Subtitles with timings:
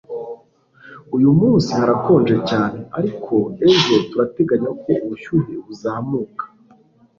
[1.15, 3.33] uyu munsi harakonje cyane, ariko
[3.69, 6.43] ejo turateganya ko ubushyuhe buzamuka